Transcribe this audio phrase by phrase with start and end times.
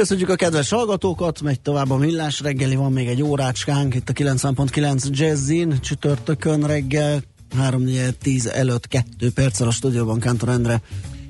[0.00, 4.12] Köszönjük a kedves hallgatókat, megy tovább a millás reggeli, van még egy órácskánk itt a
[4.12, 7.22] 90.9 Jazzin, csütörtökön reggel,
[7.56, 7.84] 3
[8.20, 10.80] 10 előtt 2 perccel a stúdióban Kántor Endre.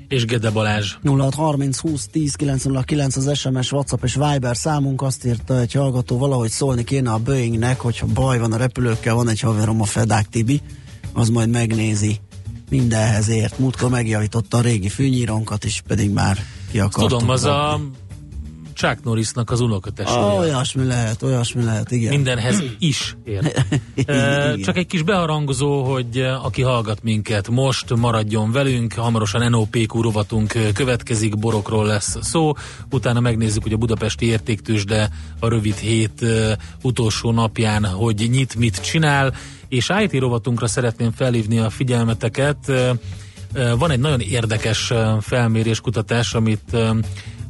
[0.07, 0.95] És Gede Balázs.
[1.03, 6.49] 0630 20 10 909 az SMS, WhatsApp és Viber számunk, azt írta egy hallgató, valahogy
[6.49, 10.61] szólni kéne a Boeingnek, hogyha baj van a repülőkkel, van egy haverom a Fedák Tibi,
[11.13, 12.19] az majd megnézi
[12.69, 13.59] mindenhez ért.
[13.59, 16.37] Múltkor megjavította a régi fűnyírónkat is, pedig már
[16.71, 17.09] ki akartuk.
[17.09, 17.79] Tudom, az a
[18.81, 20.25] Chuck Norrisnak az unokatestvére.
[20.25, 22.13] Ah, olyasmi lehet, olyasmi lehet, igen.
[22.13, 23.51] Mindenhez is ér.
[24.65, 31.37] Csak egy kis beharangozó, hogy aki hallgat minket most, maradjon velünk, hamarosan NOPQ rovatunk következik,
[31.37, 32.53] borokról lesz szó,
[32.91, 36.25] utána megnézzük, hogy a budapesti értéktős, de a rövid hét
[36.81, 39.33] utolsó napján, hogy nyit, mit csinál,
[39.67, 42.71] és IT rovatunkra szeretném felhívni a figyelmeteket.
[43.77, 46.77] Van egy nagyon érdekes felmérés, kutatás, amit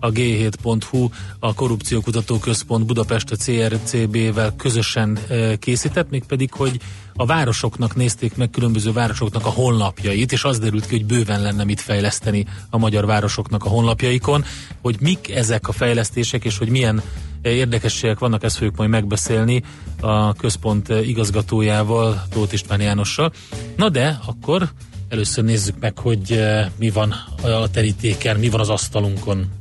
[0.02, 5.20] a G7.hu, a Korrupciókutató Központ Budapest a CRCB-vel közösen
[5.60, 6.80] készített, mégpedig, hogy
[7.14, 11.64] a városoknak nézték meg különböző városoknak a honlapjait, és az derült ki, hogy bőven lenne
[11.64, 14.46] mit fejleszteni a magyar városoknak a honlapjaikon,
[14.82, 17.02] hogy mik ezek a fejlesztések, és hogy milyen
[17.42, 19.64] érdekességek vannak, ezt fogjuk majd megbeszélni
[20.02, 23.32] a központ igazgatójával, Tóth István Jánossal.
[23.76, 24.70] Na de, akkor
[25.10, 26.44] először nézzük meg, hogy
[26.78, 29.61] mi van a terítéken, mi van az asztalunkon.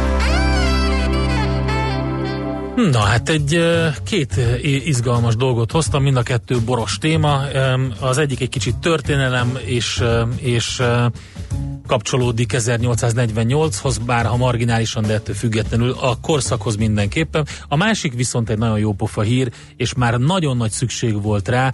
[2.75, 3.59] Na hát egy
[4.03, 7.41] két izgalmas dolgot hoztam, mind a kettő boros téma.
[7.99, 10.03] Az egyik egy kicsit történelem, és,
[10.37, 10.81] és
[11.87, 17.45] kapcsolódik 1848-hoz, bár ha marginálisan, de ettől függetlenül a korszakhoz mindenképpen.
[17.67, 21.73] A másik viszont egy nagyon jó pofa hír, és már nagyon nagy szükség volt rá,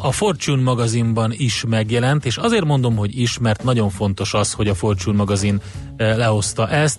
[0.00, 4.68] a Fortune magazinban is megjelent, és azért mondom, hogy is, mert nagyon fontos az, hogy
[4.68, 5.60] a Fortune magazin
[5.96, 6.98] lehozta ezt,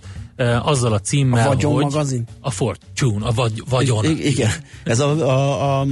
[0.63, 2.24] azzal a címmel, a vagyon hogy magazin?
[2.40, 4.06] a Fortune, a vagy, vagyon.
[4.06, 4.52] I- igen,
[4.84, 5.85] ez a, a, a,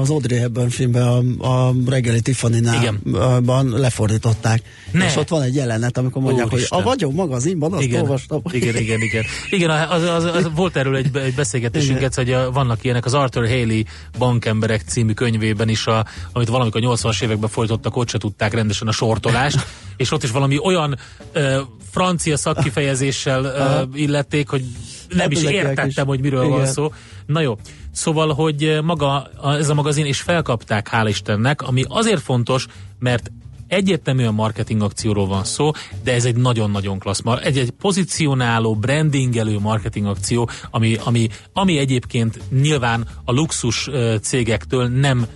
[0.00, 4.62] az Audrey Hepburn filmben a, a reggeli Tiffany-ban lefordították.
[4.92, 5.04] Ne.
[5.04, 6.78] És ott van egy jelenet, amikor mondják, Úristen.
[6.78, 8.00] hogy a vagyon magazinban azt igen.
[8.00, 8.42] olvastam.
[8.50, 9.24] Igen, igen, igen.
[9.50, 13.48] Igen, az, az, az, volt erről egy, egy beszélgetésünk, egyszer, hogy vannak ilyenek, az Arthur
[13.48, 13.82] Haley
[14.18, 18.92] Bankemberek című könyvében is, a, amit valamikor 80-as években folytottak, ott se tudták rendesen a
[18.92, 20.98] sortolást, és ott is valami olyan
[21.34, 23.42] uh, francia szakkifejezéssel
[23.90, 24.64] uh, illették, hogy
[25.08, 25.98] nem hát is értettem, is.
[25.98, 26.56] hogy miről Igen.
[26.56, 26.92] van szó.
[27.26, 27.58] Na jó,
[27.92, 32.66] szóval, hogy maga ez a magazin, és felkapták, hál' Istennek, ami azért fontos,
[32.98, 33.30] mert
[33.68, 35.70] egyértelműen marketing akcióról van szó,
[36.04, 42.40] de ez egy nagyon-nagyon klassz, egy, egy pozícionáló, brandingelő marketing akció, ami, ami, ami egyébként
[42.50, 43.90] nyilván a luxus
[44.20, 45.26] cégektől nem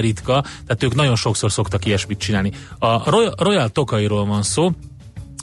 [0.00, 2.52] ritka, tehát ők nagyon sokszor szoktak ilyesmit csinálni.
[2.78, 4.70] A Royal, Royal Tokairól van szó,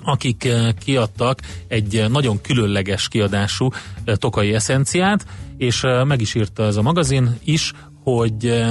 [0.03, 0.47] akik
[0.83, 3.69] kiadtak egy nagyon különleges kiadású
[4.05, 5.25] tokai eszenciát,
[5.57, 7.73] és meg is írta ez a magazin is,
[8.03, 8.63] hogy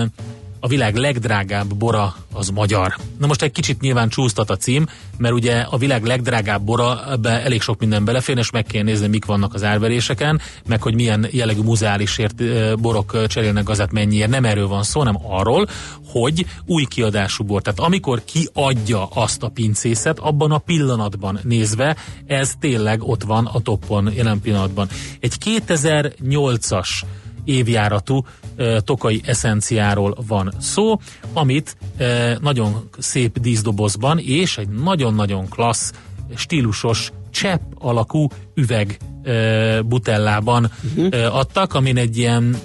[0.64, 2.96] a világ legdrágább bora az magyar.
[3.18, 4.86] Na most egy kicsit nyilván csúsztat a cím,
[5.18, 9.06] mert ugye a világ legdrágább bora, ebbe elég sok minden belefér, és meg kell nézni,
[9.06, 12.42] mik vannak az árveréseken, meg hogy milyen jellegű muzeális ért,
[12.80, 14.30] borok cserélnek gazát mennyiért.
[14.30, 15.66] Nem erről van szó, hanem arról,
[16.06, 17.62] hogy új kiadású bor.
[17.62, 21.96] Tehát amikor kiadja azt a pincészet, abban a pillanatban nézve,
[22.26, 24.88] ez tényleg ott van a toppon jelen pillanatban.
[25.20, 26.88] Egy 2008-as
[27.44, 28.24] évjáratú
[28.84, 31.00] tokai eszenciáról van szó,
[31.32, 31.76] amit
[32.40, 35.92] nagyon szép díszdobozban és egy nagyon-nagyon klassz,
[36.34, 38.98] stílusos csepp alakú üveg
[39.84, 41.36] butellában uh-huh.
[41.36, 42.56] adtak, amin egy ilyen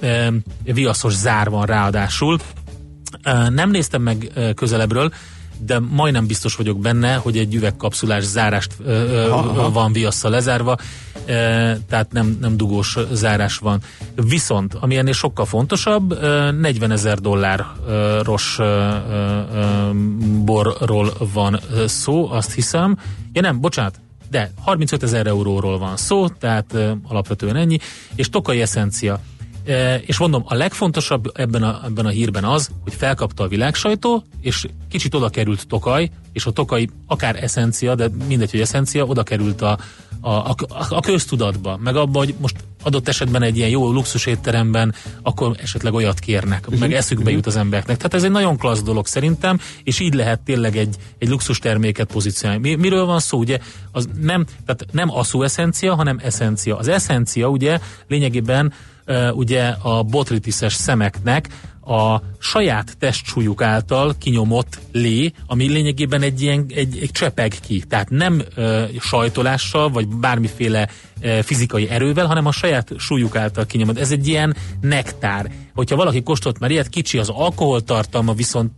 [0.64, 2.38] viaszos zár van ráadásul.
[3.50, 5.12] Nem néztem meg közelebbről,
[5.60, 10.78] de majdnem biztos vagyok benne, hogy egy üvegkapszulás zárást ö, ö, van viasszal lezárva,
[11.88, 13.82] tehát nem, nem dugós zárás van.
[14.16, 18.58] Viszont, ami ennél sokkal fontosabb, ö, 40 ezer dolláros
[20.44, 22.98] borról van szó, azt hiszem.
[23.34, 26.78] Ja nem, bocsánat, de 35 ezer euróról van szó, tehát
[27.08, 27.78] alapvetően ennyi,
[28.16, 29.20] és Tokai Essencia
[30.06, 34.66] És mondom, a legfontosabb ebben a, ebben a hírben az, hogy felkapta a világsajtó, és
[34.90, 39.62] kicsit oda került Tokaj, és a Tokaj akár eszencia, de mindegy, hogy eszencia, oda került
[39.62, 39.78] a,
[40.22, 40.56] a, a,
[40.90, 45.94] a köztudatba, meg abba, hogy most adott esetben egy ilyen jó luxus étteremben, akkor esetleg
[45.94, 46.80] olyat kérnek, uh-huh.
[46.80, 47.36] meg eszükbe uh-huh.
[47.36, 47.98] jut az embereknek.
[47.98, 52.12] Tehát ez egy nagyon klassz dolog szerintem, és így lehet tényleg egy, egy luxus terméket
[52.12, 52.70] pozícionálni.
[52.70, 53.38] Mi, miről van szó?
[53.38, 53.60] Ugye
[53.92, 56.78] az nem, tehát nem aszú eszencia, hanem eszencia.
[56.78, 58.74] Az eszencia ugye lényegében
[59.08, 61.50] uh, ugye a botritiszes szemeknek
[61.88, 67.84] a saját testsúlyuk által kinyomott lé, ami lényegében egy ilyen egy, egy csepeg ki.
[67.90, 70.88] Tehát nem ö, sajtolással, vagy bármiféle
[71.22, 74.00] ö, fizikai erővel, hanem a saját súlyuk által kinyomott.
[74.00, 75.52] Ez egy ilyen nektár.
[75.78, 78.72] Hogyha valaki kóstolt már ilyet, kicsi az alkoholtartalma, viszont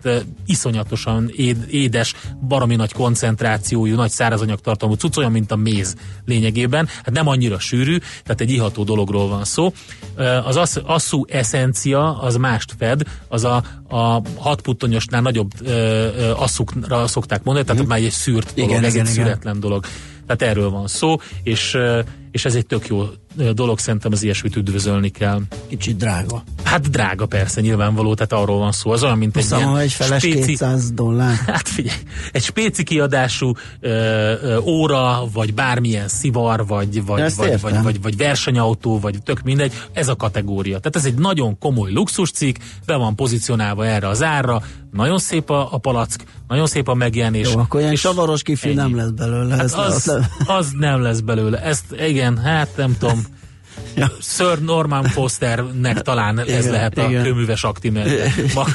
[0.46, 2.14] iszonyatosan éd, édes,
[2.48, 6.88] baromi nagy koncentrációjú, nagy szárazanyagtartalmú cucc, olyan, mint a méz lényegében.
[6.88, 9.74] Hát nem annyira sűrű, tehát egy iható dologról van szó.
[10.46, 15.52] Az asszú eszencia az mást fed, az a, a hat puttonyosnál nagyobb
[16.36, 17.88] asszukra szokták mondani, tehát mm.
[17.88, 19.26] már egy szűrt dolog, igen, ez igen, egy igen.
[19.26, 19.86] szüretlen dolog.
[20.28, 21.78] Tehát erről van szó, és,
[22.32, 23.06] és ez egy tök jó
[23.54, 25.42] dolog, szerintem az ilyesmit üdvözölni kell.
[25.68, 26.44] Kicsit drága.
[26.64, 28.92] Hát drága persze, nyilvánvaló, tehát arról van szó.
[28.92, 31.36] Az olyan, mint egy ilyen egy feles spéci, 200 dollár.
[31.46, 31.98] Hát figyelj,
[32.32, 38.18] egy spéci kiadású ö, ö, óra, vagy bármilyen szivar, vagy, vagy, vagy, vagy, vagy, vagy
[38.18, 40.80] versenyautó, vagy tök mindegy, ez a kategória.
[40.80, 42.56] Tehát ez egy nagyon komoly luxuscikk,
[42.86, 44.62] be van pozícionálva erre az árra,
[44.92, 47.54] nagyon szép a, a palack, nagyon szép a megjelenés.
[47.54, 49.56] Jó, akkor ilyen savaros kifli nem lesz belőle.
[49.56, 51.62] Hát ez az, az, az nem lesz belőle.
[51.62, 53.24] Ezt igen, hát nem tudom.
[53.96, 54.12] Ja.
[54.22, 57.24] Sir Norman Fosternek talán igen, ez lehet a igen.
[57.24, 58.08] kőműves aktimel.
[58.54, 58.66] Ma,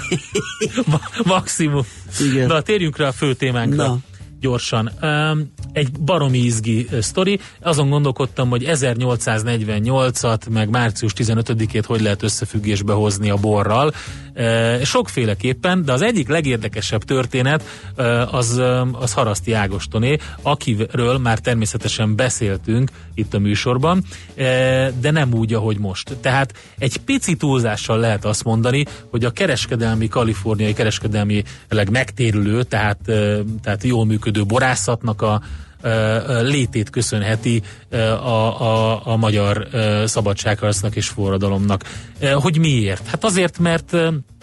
[0.90, 1.82] ma, maximum.
[2.20, 2.46] Igen.
[2.46, 3.86] Na, térjünk rá a fő témánkra.
[3.86, 3.98] Na
[4.44, 4.90] gyorsan.
[5.02, 7.40] Um, egy baromi izgi sztori.
[7.60, 13.92] Azon gondolkodtam, hogy 1848-at, meg március 15-ét hogy lehet összefüggésbe hozni a borral.
[14.36, 17.62] Uh, sokféleképpen, de az egyik legérdekesebb történet
[17.96, 24.04] uh, az, az Haraszti Ágostoné, akiről már természetesen beszéltünk itt a műsorban,
[25.00, 26.16] de nem úgy, ahogy most.
[26.20, 31.42] Tehát egy pici túlzással lehet azt mondani, hogy a kereskedelmi, kaliforniai kereskedelmi
[31.90, 32.98] megtérülő, tehát,
[33.62, 35.42] tehát jól működő borászatnak a
[36.42, 39.68] létét köszönheti a, a, a magyar
[40.04, 41.84] szabadságharcnak és forradalomnak.
[42.34, 43.06] Hogy miért?
[43.06, 43.96] Hát azért, mert,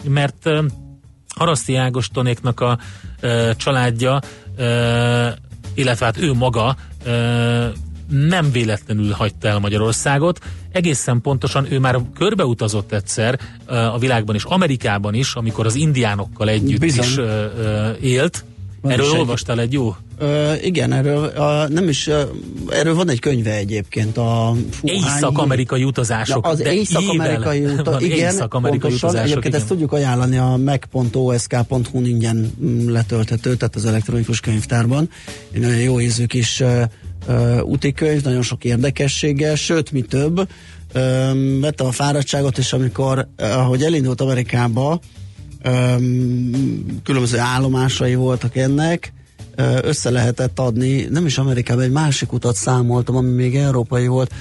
[0.08, 0.50] mert
[1.34, 2.78] Haraszti Ágostonéknak a
[3.56, 4.20] családja,
[5.74, 6.76] illetve hát ő maga
[8.08, 10.38] nem véletlenül hagyta el Magyarországot.
[10.72, 16.80] Egészen pontosan ő már körbeutazott egyszer a világban és Amerikában is, amikor az indiánokkal együtt
[16.80, 17.04] Bizony.
[17.04, 17.18] is
[18.00, 18.44] élt
[18.82, 19.96] van erről olvastál egy jó?
[20.18, 22.10] Ö, igen, erről a, nem is,
[22.68, 24.16] erről van egy könyve egyébként.
[24.16, 26.44] A, Észak-amerikai utazások.
[26.44, 28.02] Ja, az észak-amerikai utazások.
[28.12, 29.60] Igen, észak-amerikai pontosan, utazások, egyébként igen.
[29.60, 35.08] ezt tudjuk ajánlani a mac.osk.hu ingyen mm, letölthető, tehát az elektronikus könyvtárban.
[35.52, 36.82] Egy nagyon jó ízű kis uh,
[37.28, 40.48] uh, útikönyv, nagyon sok érdekessége, sőt, mi több,
[41.60, 45.00] vettem a fáradtságot, és amikor, ahogy elindult Amerikába,
[47.02, 49.12] különböző állomásai voltak ennek,
[49.82, 54.32] össze lehetett adni, nem is Amerikában, egy másik utat számoltam, ami még európai volt,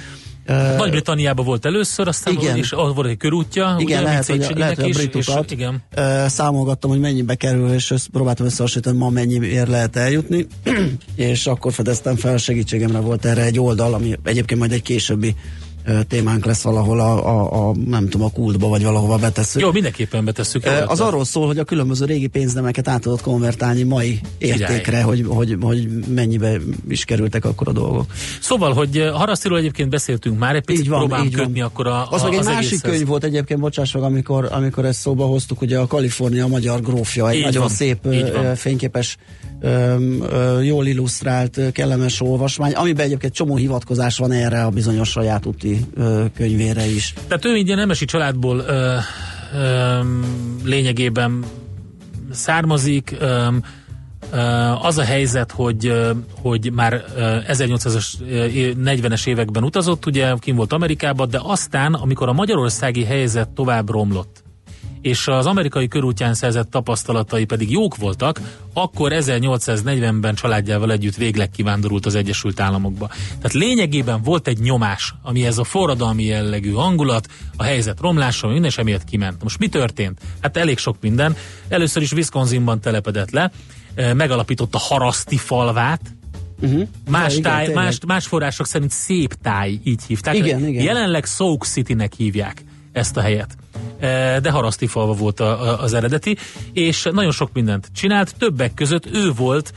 [0.78, 2.58] Nagy-Britanniában volt először, aztán igen.
[2.58, 5.84] is volt egy körútja, igen, ugye, lehet, hogy, lehet, hogy a brit utat, és, igen.
[6.28, 10.48] számolgattam, hogy mennyibe kerül, és össz, próbáltam összehasonlítani, ma mennyiért lehet eljutni,
[11.16, 15.36] és akkor fedeztem fel, segítségemre volt erre egy oldal, ami egyébként majd egy későbbi
[16.08, 19.62] témánk lesz valahol a, a, a nem tudom, a kultba, vagy valahova betesszük.
[19.62, 20.66] Jó, mindenképpen betesszük.
[20.88, 25.58] Az arról szól, hogy a különböző régi pénznemeket át tudod konvertálni mai értékre, hogy, hogy,
[25.62, 26.58] hogy mennyibe
[26.90, 28.06] is kerültek akkor a dolgok.
[28.42, 31.70] Szóval, hogy Harasztiról egyébként beszéltünk már, egy picit így van, próbálom így kötni van.
[31.70, 32.92] akkor a, Az a, meg egy az másik egészhez.
[32.92, 37.30] könyv volt egyébként, bocsáss meg, amikor, amikor ezt szóba hoztuk, ugye a Kalifornia magyar grófja,
[37.30, 38.08] egy így nagyon van, szép
[38.56, 39.18] fényképes
[40.62, 45.80] jól illusztrált, kellemes olvasmány, amiben egyébként csomó hivatkozás van erre a bizonyos saját úti
[46.36, 47.14] könyvére is.
[47.28, 48.96] Tehát ő ugye nemesi családból ö,
[49.56, 50.00] ö,
[50.64, 51.44] lényegében
[52.32, 53.48] származik, ö,
[54.82, 55.94] az a helyzet, hogy,
[56.42, 57.04] hogy már
[57.48, 64.41] 1840-es években utazott, ugye kim volt Amerikában, de aztán, amikor a magyarországi helyzet tovább romlott,
[65.02, 68.40] és az amerikai körútján szerzett tapasztalatai pedig jók voltak,
[68.74, 73.08] akkor 1840-ben családjával együtt végleg kivándorult az Egyesült Államokba.
[73.08, 77.28] Tehát lényegében volt egy nyomás, ami ez a forradalmi jellegű hangulat,
[77.58, 79.44] a helyzet romlása, minden sem emiatt kiment.
[79.44, 80.20] Most mi történt?
[80.42, 81.36] Hát elég sok minden.
[81.68, 83.52] Először is Wisconsinban telepedett le,
[83.96, 86.02] megalapította Haraszti falvát,
[86.64, 86.88] Uh-huh.
[87.10, 90.36] Más, ja, táj, igen, más, más források szerint szép táj, így hívták.
[90.36, 90.84] Igen, igen.
[90.84, 93.58] Jelenleg Sauk City-nek hívják ezt a helyet
[94.42, 96.38] de haraszti falva volt a, a, az eredeti,
[96.74, 99.74] és nagyon sok mindent csinált, többek között ő volt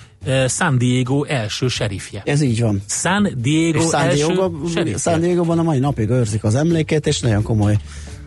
[0.48, 2.22] San Diego első serifje.
[2.24, 2.82] Ez így van.
[2.88, 4.98] San Diego és San első Diego, serifje.
[4.98, 7.76] San Diego-ban a mai napig őrzik az emlékét, és nagyon komoly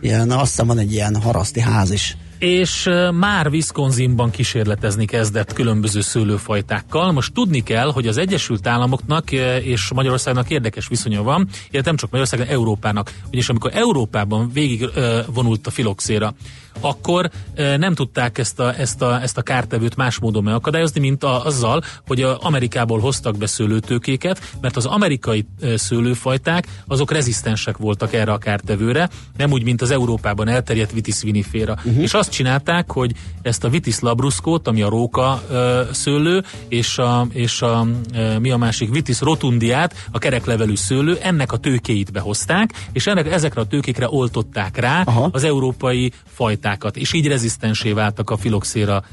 [0.02, 6.02] ilyen, azt hiszem van egy ilyen haraszti ház is és már Wisconsinban kísérletezni kezdett különböző
[6.02, 7.12] szőlőfajtákkal.
[7.12, 12.10] Most tudni kell, hogy az Egyesült Államoknak és Magyarországnak érdekes viszonya van, illetve nem csak
[12.10, 13.14] Magyarországnak, Európának.
[13.28, 14.90] Ugyanis amikor Európában végig
[15.34, 16.34] vonult a filoxéra,
[16.80, 21.46] akkor nem tudták ezt a, ezt, a, ezt a kártevőt más módon megakadályozni, mint a,
[21.46, 28.32] azzal, hogy a Amerikából hoztak be szőlőtőkéket, mert az amerikai szőlőfajták azok rezisztensek voltak erre
[28.32, 31.76] a kártevőre, nem úgy, mint az Európában elterjedt vitis viniféra.
[31.78, 32.02] Uh-huh.
[32.02, 37.28] És azt csinálták, hogy ezt a vitis labruszkót, ami a róka ö, szőlő, és a,
[37.32, 42.74] és a ö, mi a másik vitis rotundiát, a kereklevelű szőlő, ennek a tőkéit behozták,
[42.92, 45.30] és ennek, ezekre a tőkékre oltották rá Aha.
[45.32, 49.04] az európai fajták fajtákat, és így rezisztensé váltak a filoxéra,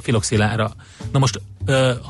[0.00, 0.72] filoxélára.
[1.12, 1.40] Na most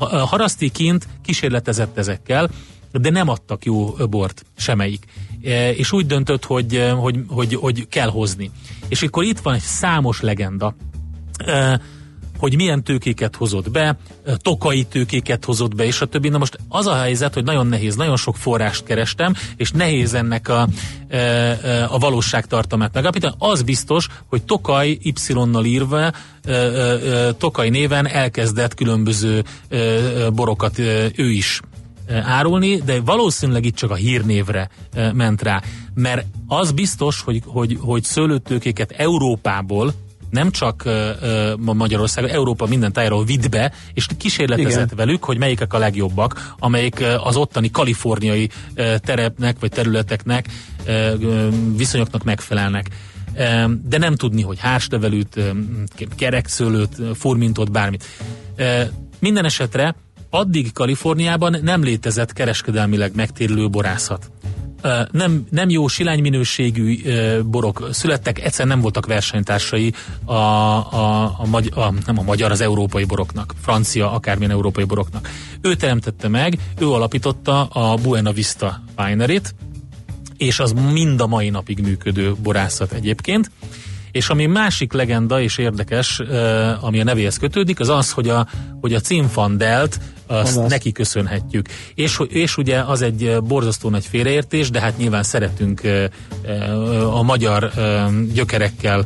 [0.03, 2.49] haraszti kint kísérletezett ezekkel,
[2.91, 5.05] de nem adtak jó bort semmelyik.
[5.75, 8.51] És úgy döntött, hogy, hogy, hogy, hogy kell hozni.
[8.87, 10.75] És akkor itt van egy számos legenda
[12.37, 13.97] hogy milyen tőkéket hozott be,
[14.37, 16.29] tokai tőkéket hozott be, és a többi.
[16.29, 20.49] Na most az a helyzet, hogy nagyon nehéz, nagyon sok forrást kerestem, és nehéz ennek
[20.49, 20.67] a,
[21.89, 23.35] a valóságtartalmát megállapítani.
[23.37, 26.11] Az biztos, hogy Tokaj Y-nal írva,
[27.37, 29.43] Tokaj néven elkezdett különböző
[30.33, 30.79] borokat
[31.15, 31.61] ő is
[32.23, 34.69] árulni, de valószínűleg itt csak a hírnévre
[35.13, 35.61] ment rá.
[35.93, 39.93] Mert az biztos, hogy, hogy, hogy szőlőtőkéket Európából
[40.29, 44.97] nem csak uh, Magyarország, Európa minden tájáról vitt be, és kísérletezett Igen.
[45.05, 50.47] velük, hogy melyikek a legjobbak, amelyik az ottani kaliforniai uh, terepnek vagy területeknek,
[50.87, 52.89] uh, viszonyoknak megfelelnek.
[53.83, 55.39] De nem tudni, hogy hárslevelűt,
[56.17, 58.05] kerekszőlőt, furmintot, bármit.
[59.19, 59.95] Minden esetre
[60.29, 64.31] addig Kaliforniában nem létezett kereskedelmileg megtérülő borászat
[65.11, 67.01] nem, nem jó silány minőségű
[67.41, 69.93] borok születtek, egyszer nem voltak versenytársai
[70.25, 75.29] a, a, a, magy, a, nem a magyar, az európai boroknak, francia, akármilyen európai boroknak.
[75.61, 79.55] Ő teremtette meg, ő alapította a Buena Vista Winery-t,
[80.37, 83.51] és az mind a mai napig működő borászat egyébként.
[84.11, 86.21] És ami másik legenda és érdekes,
[86.81, 88.47] ami a nevéhez kötődik, az az, hogy a,
[88.81, 90.69] hogy a címfandelt azt Azaz.
[90.69, 91.67] neki köszönhetjük.
[91.95, 95.81] És, és ugye az egy borzasztó nagy félreértés, de hát nyilván szeretünk
[97.11, 97.71] a magyar
[98.33, 99.05] gyökerekkel,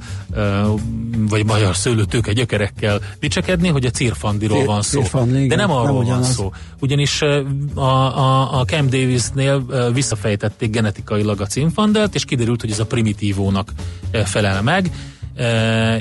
[1.29, 4.99] vagy magyar szőlőtőke gyökerekkel dicsekedni, hogy a cirfandiról van szó.
[5.01, 6.51] Cirfandli, de nem arról nem van szó.
[6.79, 12.85] Ugyanis a, a, a Camp Davisnél visszafejtették genetikailag a címfandelt, és kiderült, hogy ez a
[12.85, 13.71] primitívónak
[14.25, 14.91] felel meg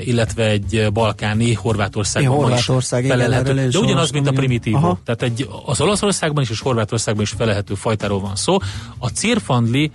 [0.03, 3.53] illetve egy balkáni Horvátországban Horvátország, is felelhető.
[3.53, 4.99] De ugyanaz, mint a primitívó.
[5.03, 8.57] Tehát egy, az Olaszországban is és Horvátországban is felelhető fajtáról van szó.
[8.97, 9.91] A cirfandli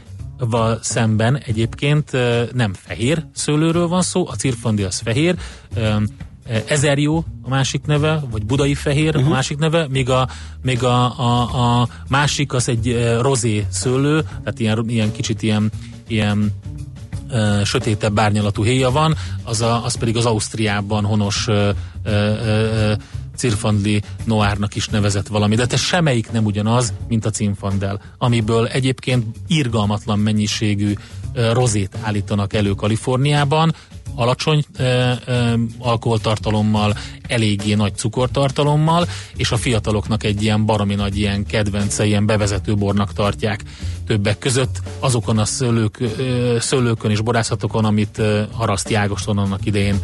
[0.81, 2.11] szemben egyébként
[2.53, 5.35] nem fehér szőlőről van szó, a cirfandli az fehér,
[6.67, 9.23] Ezerjó a másik neve, vagy budai fehér uh-huh.
[9.23, 9.33] a mhm.
[9.33, 10.29] másik neve, még a,
[10.63, 15.71] még a, a, a másik az egy rozé szőlő, tehát ilyen, ilyen kicsit ilyen,
[16.09, 16.53] ilyen
[17.31, 21.71] ö, sötétebb bárnyalatú héja van, az, a, az pedig az Ausztriában honos ö,
[22.05, 22.93] ö, ö,
[23.37, 29.25] Cirfandli Noárnak is nevezett valami, de te semmelyik nem ugyanaz, mint a Cinfandel, amiből egyébként
[29.47, 30.93] irgalmatlan mennyiségű
[31.53, 33.75] rozét állítanak elő Kaliforniában,
[34.15, 36.97] alacsony ö, ö, alkoholtartalommal,
[37.29, 43.13] eléggé nagy cukortartalommal, és a fiataloknak egy ilyen baromi nagy ilyen kedvence, ilyen bevezető bornak
[43.13, 43.63] tartják
[44.07, 45.99] többek között azokon a szőlők,
[46.59, 48.23] szőlőkön és borászatokon, amit
[48.53, 50.01] Haraszti Ágoston annak idején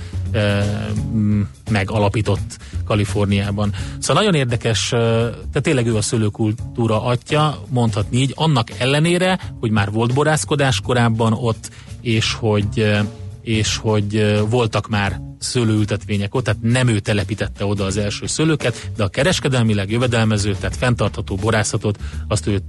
[1.71, 3.75] megalapított Kaliforniában.
[3.99, 9.91] Szóval nagyon érdekes, tehát tényleg ő a szőlőkultúra atya, mondhatni így, annak ellenére, hogy már
[9.91, 13.03] volt borászkodás korábban ott, és hogy
[13.43, 19.05] és hogy voltak már szőlőültetvények ott, tehát nem ő telepítette oda az első szőlőket, de
[19.05, 22.63] a kereskedelmileg jövedelmező, tehát fenntartható borászatot, azt ő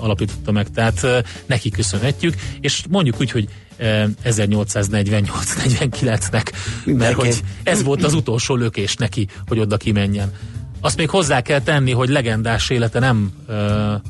[0.00, 1.06] alapította meg, tehát
[1.46, 6.52] neki köszönhetjük, és mondjuk úgy, hogy e, 1848-49-nek,
[6.84, 10.32] mert hogy ez volt az utolsó lökés neki, hogy oda kimenjen.
[10.80, 14.00] Azt még hozzá kell tenni, hogy legendás élete nem e,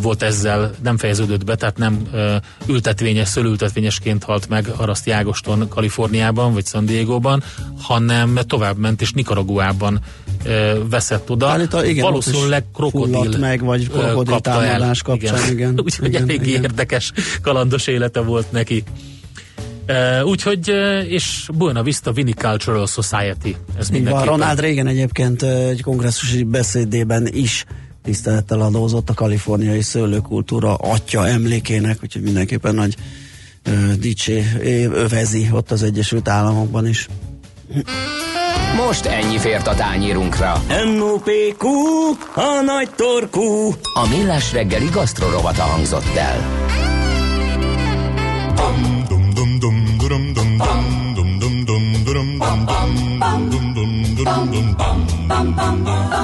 [0.00, 2.08] volt ezzel, nem fejeződött be, tehát nem
[2.66, 7.42] ültetvényes, szőlültetvényesként halt meg Araszti Ágoston Kaliforniában, vagy San Diego-ban,
[7.80, 10.00] hanem tovább ment, és Nicaraguában
[10.88, 11.48] veszett oda.
[11.48, 15.52] Állítal, igen, Valószínűleg krokodil meg, vagy krokodil támadás kapcsán, igen.
[15.56, 16.62] igen Úgyhogy igen, elég igen.
[16.62, 18.84] érdekes, kalandos élete volt neki.
[19.88, 23.56] Uh, úgyhogy, uh, és Buena Vista Vinicultural Society.
[23.78, 27.64] Ez van, Ronald Reagan egyébként egy kongresszusi beszédében is
[28.02, 32.96] tisztelettel adózott a kaliforniai szőlőkultúra atya emlékének, úgyhogy mindenképpen nagy
[33.66, 34.44] uh, dicsé
[34.92, 37.08] övezi ott az Egyesült Államokban is.
[38.76, 40.62] Most ennyi fért a tányírunkra.
[40.68, 41.68] M.O.P.Q.
[42.34, 43.70] A nagy torkú.
[43.94, 46.66] A millás reggeli gasztrorovata hangzott el.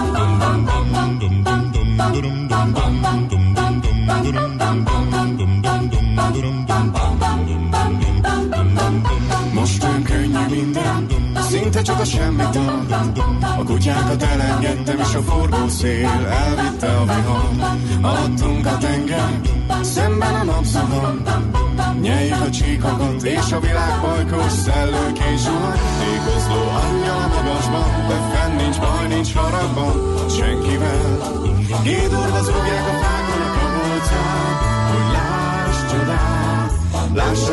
[0.02, 0.33] Most
[12.04, 12.56] a semmit
[13.58, 17.78] A kutyákat elengedtem, és a forgó szél elvitte a vihar.
[18.02, 19.40] Alattunk a tenger,
[19.80, 21.22] szemben a napszakon.
[22.00, 25.78] Nyeljük a csíkokat, és a világ bajkos szellőként zsuhar.
[26.14, 29.94] Ékozló angyal a magasban, de fenn nincs baj, nincs haragban,
[30.28, 31.02] senkivel.
[31.82, 34.54] Gédurva zúgják a fákon a kabolcán,
[34.90, 36.72] hogy láss csodát,
[37.14, 37.43] láss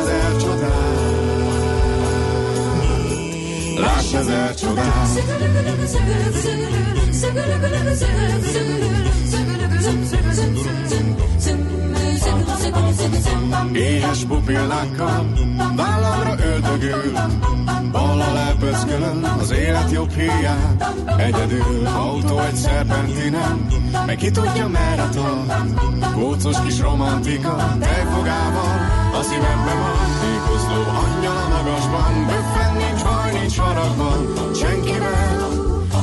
[4.22, 5.08] ezer csodát.
[13.74, 15.34] Éhes pupillákkal
[15.75, 17.12] vállamra öldögül.
[17.92, 20.78] Bal a lepöckölön az élet jobb hiány
[21.18, 23.68] Egyedül autó egy szerpentinen
[24.06, 28.80] Meg ki tudja merre tart Kócos kis romantika Tejfogával
[29.20, 32.50] a szívembe van Ékozló angyal a magasban Böffen
[33.51, 35.50] nincs haragban Senkivel.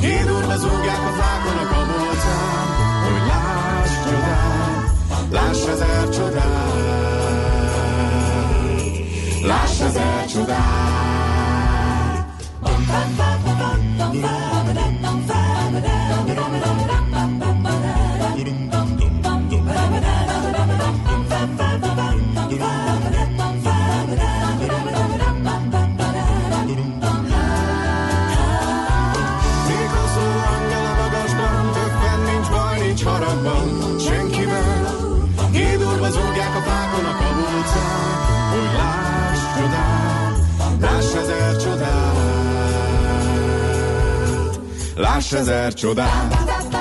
[0.00, 2.66] Hídurva zúgják a flákon a kabolcán
[3.04, 4.92] Hogy láss csodát
[5.30, 6.74] Láss ezer csodát
[9.42, 10.98] Láss ezer csodát
[12.62, 13.27] Tékozó
[45.18, 46.77] ezer csodát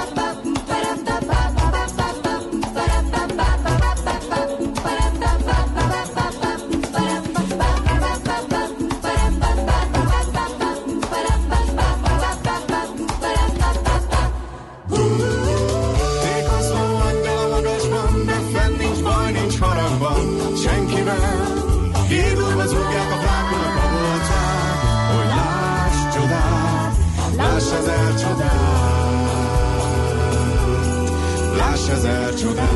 [32.48, 32.70] csodát,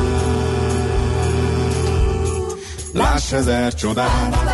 [2.92, 4.51] láss ezer csodát.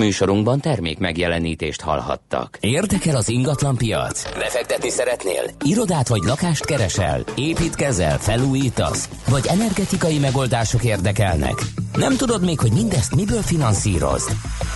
[0.00, 2.58] Műsorunkban termék megjelenítést hallhattak.
[2.60, 4.32] Érdekel az ingatlan piac?
[4.38, 5.42] Befektetni szeretnél?
[5.64, 7.24] Irodát vagy lakást keresel?
[7.34, 8.18] Építkezel?
[8.18, 9.08] Felújítasz?
[9.28, 11.54] Vagy energetikai megoldások érdekelnek?
[11.94, 14.30] Nem tudod még, hogy mindezt miből finanszírozd?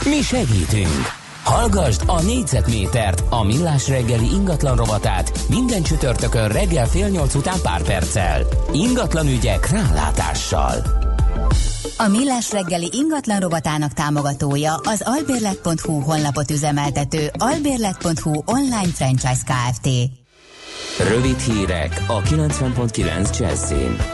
[0.05, 1.23] Mi segítünk!
[1.45, 7.83] Hallgasd a négyzetmétert, a millás reggeli ingatlan rovatát minden csütörtökön reggel fél nyolc után pár
[7.83, 8.43] perccel.
[8.73, 11.04] Ingatlan ügyek rálátással.
[11.97, 19.89] A Millás reggeli ingatlan rovatának támogatója az albérlet.hu honlapot üzemeltető albérlet.hu online franchise Kft.
[21.09, 24.14] Rövid hírek a 90.9 Jazzin.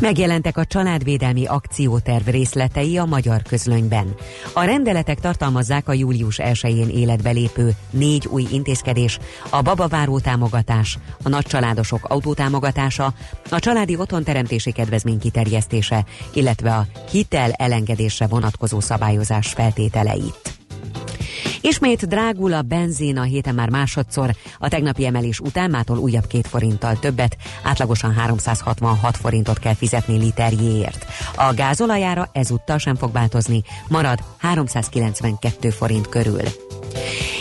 [0.00, 4.14] Megjelentek a családvédelmi akcióterv részletei a magyar közlönyben.
[4.54, 9.18] A rendeletek tartalmazzák a július 1-én életbe lépő négy új intézkedés,
[9.50, 13.14] a babaváró támogatás, a nagycsaládosok autótámogatása,
[13.50, 20.57] a családi otthonteremtési kedvezmény kiterjesztése, illetve a hitel elengedésre vonatkozó szabályozás feltételeit.
[21.60, 26.46] Ismét drágul a benzin a héten már másodszor, a tegnapi emelés után mától újabb két
[26.46, 31.06] forinttal többet, átlagosan 366 forintot kell fizetni literjéért.
[31.36, 36.67] A gázolajára ezúttal sem fog változni, marad 392 forint körül.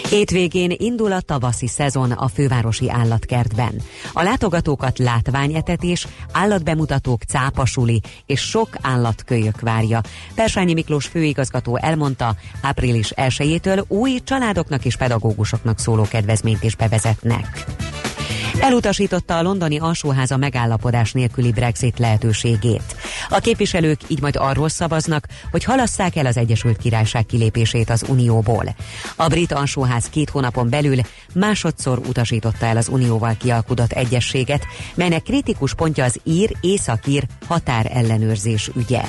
[0.09, 3.81] Hétvégén indul a tavaszi szezon a fővárosi állatkertben.
[4.13, 10.01] A látogatókat látványetetés, állatbemutatók, cápasuli és sok állatkölyök várja.
[10.35, 17.65] Persányi Miklós főigazgató elmondta, április 1 új családoknak és pedagógusoknak szóló kedvezményt is bevezetnek.
[18.59, 22.95] Elutasította a londoni alsóháza megállapodás nélküli Brexit lehetőségét.
[23.29, 28.75] A képviselők így majd arról szavaznak, hogy halasszák el az Egyesült Királyság kilépését az Unióból.
[29.15, 30.97] A brit alsóház két hónapon belül
[31.33, 34.65] másodszor utasította el az Unióval kialkudott egyességet,
[34.95, 39.01] melynek kritikus pontja az ír-északír határellenőrzés ügye.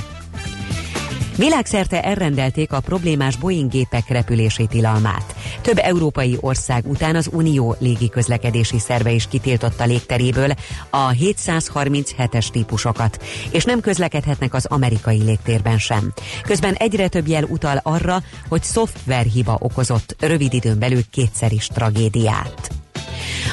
[1.38, 5.34] Világszerte elrendelték a problémás Boeing gépek repülési tilalmát.
[5.60, 10.50] Több európai ország után az Unió légiközlekedési szerve is kitiltotta légteréből
[10.90, 16.12] a 737-es típusokat, és nem közlekedhetnek az amerikai légtérben sem.
[16.42, 22.70] Közben egyre több jel utal arra, hogy szoftverhiba okozott rövid időn belül kétszer is tragédiát.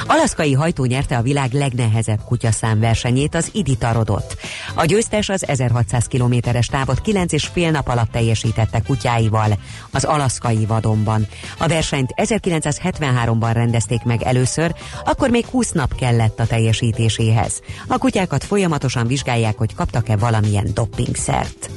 [0.06, 4.36] Alaszkai hajtó nyerte a világ legnehezebb kutyaszám versenyét, az Iditarodot.
[4.74, 9.58] A győztes az 1600 kilométeres távot 9 és fél nap alatt teljesítette kutyáival
[9.90, 11.26] az alaszkai vadonban.
[11.58, 17.60] A versenyt 1973-ban rendezték meg először, akkor még 20 nap kellett a teljesítéséhez.
[17.86, 21.70] A kutyákat folyamatosan vizsgálják, hogy kaptak-e valamilyen doppingszert.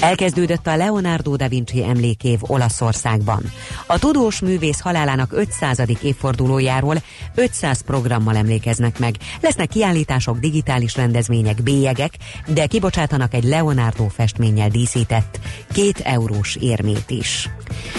[0.00, 3.42] Elkezdődött a Leonardo da Vinci emlékév Olaszországban.
[3.86, 5.82] A tudós művész halálának 500.
[6.02, 7.02] évfordulójáról
[7.38, 9.14] 500 programmal emlékeznek meg.
[9.40, 12.12] Lesznek kiállítások, digitális rendezvények, bélyegek,
[12.46, 15.40] de kibocsátanak egy Leonardo festménnyel díszített,
[15.72, 17.48] két eurós érmét is.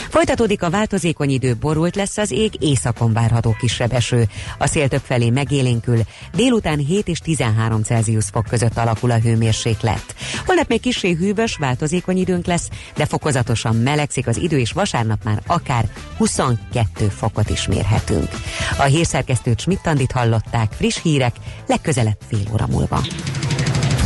[0.09, 4.27] Folytatódik a változékony idő, borult lesz az ég, északon várható kisebb eső.
[4.57, 5.99] A szél több felé megélénkül,
[6.33, 10.15] délután 7 és 13 Celsius fok között alakul a hőmérséklet.
[10.45, 15.41] Holnap még kisé hűvös, változékony időnk lesz, de fokozatosan melegszik az idő, és vasárnap már
[15.47, 18.29] akár 22 fokot is mérhetünk.
[18.77, 21.35] A hírszerkesztőt Schmidt-Tandit hallották, friss hírek,
[21.67, 23.01] legközelebb fél óra múlva.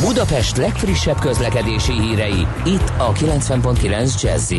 [0.02, 4.54] Budapest legfrissebb közlekedési hírei, itt a 90.9 jazz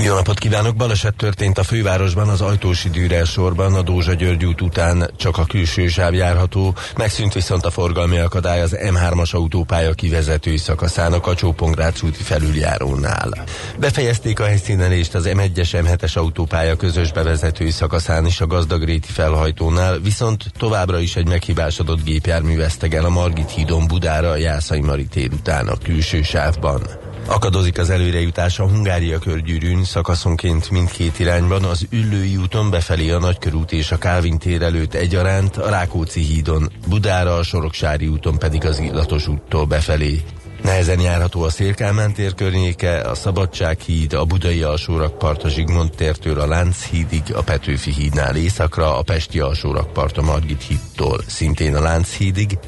[0.00, 0.76] jó napot kívánok!
[0.76, 5.44] Baleset történt a fővárosban az Ajtósi Dűrel sorban, a Dózsa György út után csak a
[5.44, 11.54] külső sáv járható, megszűnt viszont a forgalmi akadály az M3-as autópálya kivezető szakaszán a kacsó
[12.02, 13.44] úti felüljárónál.
[13.78, 20.44] Befejezték a helyszínelést az M1-es M7-es autópálya közös bevezető szakaszán is a Gazdagréti felhajtónál, viszont
[20.58, 25.68] továbbra is egy meghibásodott gépjármű vesztegel a Margit hídon Budára a Jászai Mari tér után
[25.68, 27.01] a külső sávban.
[27.26, 33.72] Akadozik az előrejutás a Hungária körgyűrűn szakaszonként mindkét irányban, az Üllői úton befelé a Nagykörút
[33.72, 38.78] és a Kálvin tér előtt egyaránt, a Rákóczi hídon, Budára a Soroksári úton pedig az
[38.78, 40.22] Illatos úttól befelé.
[40.62, 46.40] Nehezen járható a Szélkámán tér környéke, a Szabadság híd, a Budai alsórakpart a Zsigmond tértől
[46.40, 52.58] a Lánchídig, a Petőfi hídnál északra, a Pesti alsórakpart a Margit hídtól, szintén a Lánchídig,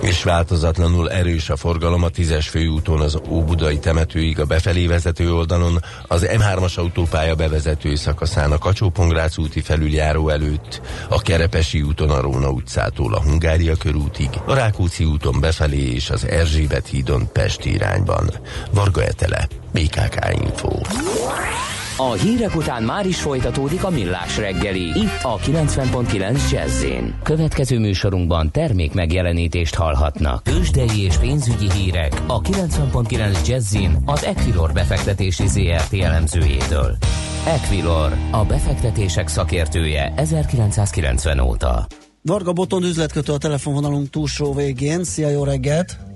[0.00, 5.84] és változatlanul erős a forgalom a 10-es főúton az Óbudai temetőig a befelé vezető oldalon,
[6.06, 8.92] az M3-as autópálya bevezető szakaszán a kacsó
[9.36, 15.40] úti felüljáró előtt, a Kerepesi úton a Róna utcától a Hungária körútig, a Rákóczi úton
[15.40, 18.30] befelé és az Erzsébet hídon Pest irányban.
[18.70, 20.78] Varga Etele, BKK Info.
[22.00, 24.80] A hírek után már is folytatódik a millás reggeli.
[24.80, 26.84] Itt a 90.9 jazz
[27.22, 30.42] Következő műsorunkban termék megjelenítést hallhatnak.
[30.42, 36.96] Tőzsdei és pénzügyi hírek a 90.9 jazz az Equilor befektetési ZRT elemzőjétől.
[37.46, 41.86] Equilor, a befektetések szakértője 1990 óta.
[42.22, 45.04] Varga Boton üzletkötő a telefonvonalunk túlsó végén.
[45.04, 46.09] Szia, jó reggelt!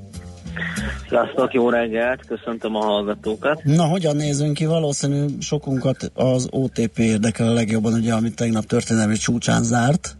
[1.08, 3.64] Sziasztok, jó reggelt, köszöntöm a hallgatókat.
[3.64, 4.66] Na, hogyan nézünk ki?
[4.66, 10.16] Valószínű sokunkat az OTP érdekel a legjobban, ugye, amit tegnap történelmi csúcsán zárt.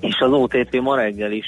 [0.00, 1.46] És az OTP ma reggel is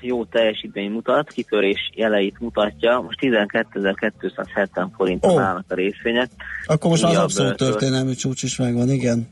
[0.00, 3.00] jó teljesítmény mutat, kitörés jeleit mutatja.
[3.00, 5.42] Most 12.270 forinton oh.
[5.42, 6.30] állnak a részvények.
[6.66, 9.28] Akkor most újabb, az abszolút történelmi csúcs is megvan, igen.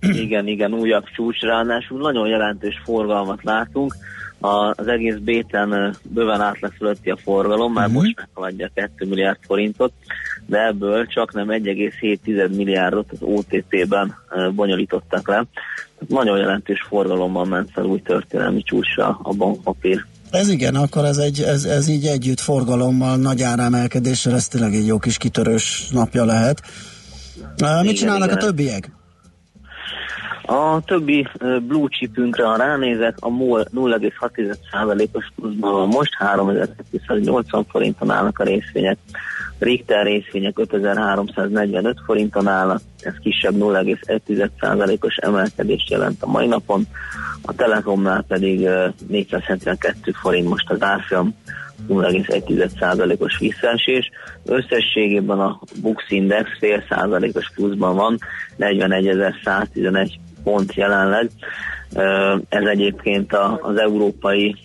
[0.00, 3.94] Igen, igen, újabb csúcs, ráadásul nagyon jelentős forgalmat látunk
[4.40, 8.02] az egész béten bőven átlag fölötti a forgalom, már uh-huh.
[8.02, 9.92] most meghaladja 2 milliárd forintot,
[10.46, 14.14] de ebből csak nem 1,7 milliárdot az OTP-ben
[14.54, 15.46] bonyolítottak le.
[16.08, 20.04] Nagyon jelentős forgalommal ment fel új történelmi csúcsra a bankpapír.
[20.30, 24.86] Ez igen, akkor ez, egy, ez, ez így együtt forgalommal, nagy áremelkedéssel, ez tényleg egy
[24.86, 26.62] jó kis kitörős napja lehet.
[27.56, 28.38] Igen, Mit csinálnak igen.
[28.38, 28.90] a többiek?
[30.50, 31.28] A többi
[31.66, 38.98] blue chipünkre, ha ránézek, a MOL 0,6%-os pluszban van most, 3280 forinton állnak a részvények.
[39.58, 46.82] Richter részvények 5345 forinton állnak, ez kisebb 0,1%-os emelkedést jelent a mai napon.
[47.42, 51.34] A Telekomnál pedig uh, 472 forint most az árfolyam,
[51.88, 54.10] 0,1%-os visszaesés.
[54.44, 58.18] Összességében a Bux Index fél százalékos pluszban van,
[58.58, 60.10] 41.111
[60.42, 61.30] pont jelenleg.
[62.48, 64.56] Ez egyébként az európai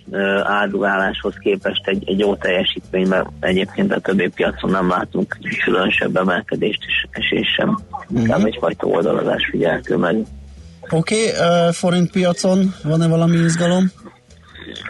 [0.44, 6.80] árugáláshoz képest egy, egy jó teljesítmény, mert egyébként a többi piacon nem látunk különösebb emelkedést
[6.88, 7.80] és esés sem.
[8.10, 8.46] Inkább uh-huh.
[8.46, 10.16] egyfajta oldalazás figyeltő meg.
[10.90, 13.92] Oké, okay, uh, forint piacon van-e valami izgalom?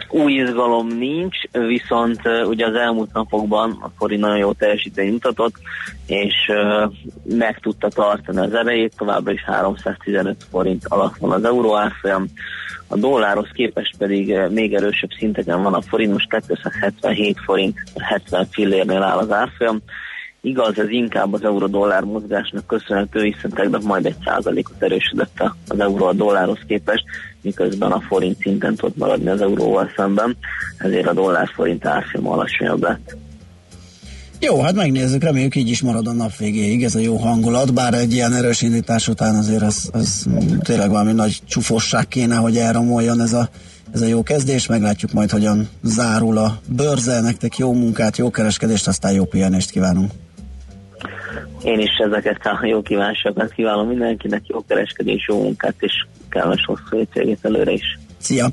[0.08, 5.54] Új izgalom nincs, viszont ugye az elmúlt napokban a forint nagyon jó teljesítményt mutatott,
[6.06, 6.34] és
[7.24, 12.26] meg tudta tartani az erejét, továbbra is 315 forint alatt van az euró árfolyam,
[12.88, 19.02] a dollárhoz képest pedig még erősebb szinteken van a forint, most 277 forint 70 fillérnél
[19.02, 19.82] áll az árfolyam,
[20.44, 26.06] Igaz, ez inkább az euró-dollár mozgásnak köszönhető, hiszen tegnap majd egy százalékot erősödött az euró
[26.06, 27.04] a dollárhoz képest,
[27.44, 30.36] miközben a forint szinten tud maradni az euróval szemben,
[30.78, 33.16] ezért a dollár-forint árfolyam alacsonyabb lett.
[34.40, 37.94] Jó, hát megnézzük, reméljük így is marad a nap végéig ez a jó hangulat, bár
[37.94, 40.26] egy ilyen erős indítás után azért az, az
[40.62, 43.48] tényleg valami nagy csufosság kéne, hogy elromoljon ez a,
[43.92, 48.88] ez a jó kezdés, meglátjuk majd, hogyan zárul a bőrze, nektek jó munkát, jó kereskedést,
[48.88, 50.10] aztán jó pihenést kívánunk.
[51.62, 55.92] Én is ezeket a jó kívánságokat kívánom mindenkinek, jó kereskedés, jó munkát, és
[56.28, 57.98] kellemes hosszú hétvégét előre is.
[58.18, 58.46] Szia!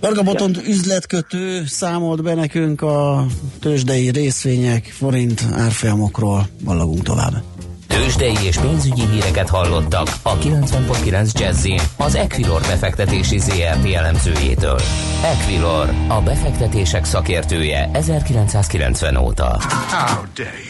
[0.00, 3.26] Varga Botont üzletkötő számolt be nekünk a
[3.60, 6.46] tőzsdei részvények forint árfolyamokról.
[6.64, 7.32] Ballagunk tovább.
[7.86, 14.80] Tőzsdei és pénzügyi híreket hallottak a 90.9 jazz az Equilor befektetési ZRT elemzőjétől.
[15.24, 19.60] Equilor, a befektetések szakértője 1990 óta.
[19.90, 20.69] How dare you!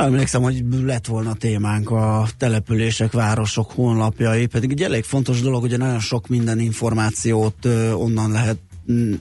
[0.00, 5.60] Nem emlékszem, hogy lett volna témánk a települések, városok honlapjai, pedig egy elég fontos dolog,
[5.60, 8.58] hogy nagyon sok minden információt onnan lehet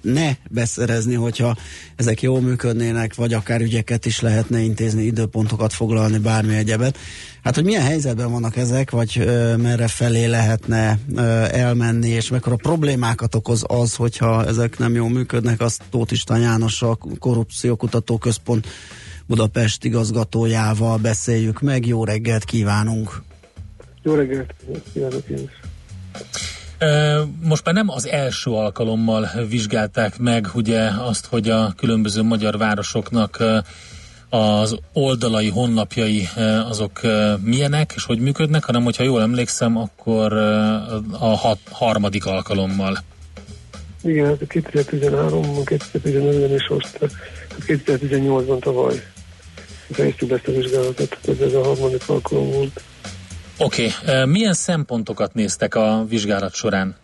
[0.01, 1.55] ne beszerezni, hogyha
[1.95, 6.97] ezek jól működnének, vagy akár ügyeket is lehetne intézni, időpontokat foglalni, bármi egyebet.
[7.43, 12.55] Hát, hogy milyen helyzetben vannak ezek, vagy ö, merre felé lehetne ö, elmenni, és mekkora
[12.55, 18.67] problémákat okoz az, hogyha ezek nem jól működnek, azt Tóth István János, a Korrupciókutató Központ
[19.29, 21.85] Budapest igazgatójával beszéljük meg.
[21.85, 23.21] Jó reggelt kívánunk!
[24.03, 24.53] Jó reggelt
[24.93, 25.51] kívánok én is.
[27.41, 33.43] Most már nem az első alkalommal vizsgálták meg ugye azt, hogy a különböző magyar városoknak
[34.29, 36.29] az oldalai, honlapjai
[36.69, 37.01] azok
[37.41, 40.33] milyenek és hogy működnek, hanem hogyha jól emlékszem, akkor
[41.11, 42.97] a hat, harmadik alkalommal.
[44.03, 46.99] Igen, hát a 2013 2015-ben is most,
[47.67, 49.03] 2018-ban tavaly
[49.91, 52.81] fejeztük ezt a vizsgálatot, tehát ez a harmadik alkalom volt.
[53.57, 54.25] Oké, okay.
[54.25, 56.95] milyen szempontokat néztek a vizsgálat során?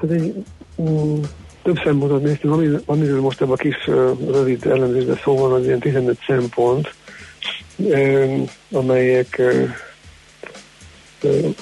[0.00, 0.44] Hát egy,
[0.74, 1.20] um,
[1.62, 3.94] több szempontot néztünk, ami, amiről most ebben a kis uh,
[4.30, 6.94] rövid elemzésben szó van, az ilyen 15 szempont,
[7.76, 9.70] um, amelyek uh,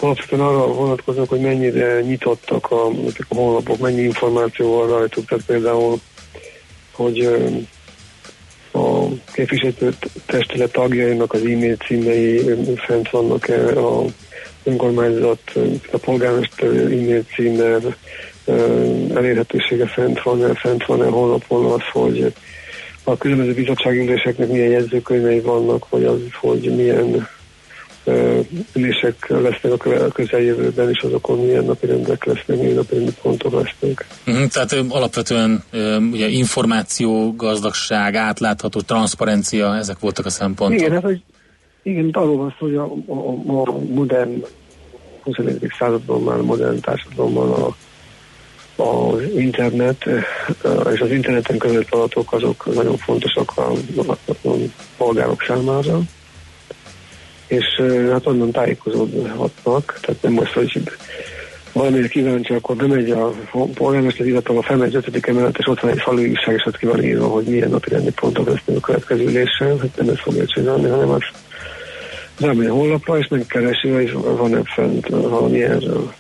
[0.01, 2.87] alapvetően arra vonatkoznak, hogy mennyire nyitottak a,
[3.29, 6.01] a honlapok, mennyi információ van rajtuk, tehát például,
[6.93, 7.69] hogy um,
[8.73, 9.95] a képviselő
[10.27, 12.41] testület tagjainak az e-mail címei
[12.87, 14.05] fent vannak-e a
[14.65, 15.53] önkormányzat,
[15.91, 17.97] a polgármester e-mail címmel,
[19.15, 22.33] elérhetősége fent van-e, fent van-e honlapon az, hogy
[23.05, 27.29] a különböző bizottságüléseknek milyen jegyzőkönyvei vannak, vagy az, hogy milyen
[28.75, 34.07] ülések lesznek a közeljövőben, és azokon milyen napi rendek lesznek, milyen napi rendi pontok lesznek.
[34.27, 35.65] Uh-huh, tehát alapvetően
[36.13, 40.79] ugye információ, gazdagság, átlátható, transzparencia, ezek voltak a szempontok.
[40.79, 41.23] Igen, hát, hogy
[41.83, 44.45] igen, arról van szó, hogy a, a, a modern
[45.23, 45.73] 21.
[45.79, 47.75] században már a modern társadalomban a,
[48.83, 50.05] az internet
[50.93, 53.71] és az interneten között adatok azok nagyon fontosak a,
[54.07, 54.13] a,
[54.43, 54.55] a
[54.97, 56.01] polgárok számára
[57.53, 60.83] és hát onnan tájékozódhatnak, tehát nem most, hogy
[61.73, 63.33] valamire kíváncsi, akkor bemegy a
[63.75, 66.87] polgármester a felmegy az ötödik emelet, és ott van egy falu újság, és ott ki
[66.87, 70.47] van írva, hogy milyen napi rendi pontok lesznek a következő ülésen, hát nem ezt fogja
[70.47, 71.23] csinálni, hanem az
[72.39, 76.13] rámegy a honlapra, és megkeresi, hogy van-e fent valami erről.